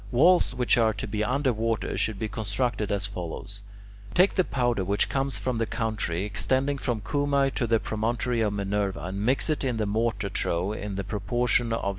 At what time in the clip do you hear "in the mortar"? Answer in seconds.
9.63-10.29